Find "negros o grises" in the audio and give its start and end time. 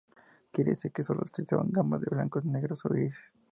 2.43-3.35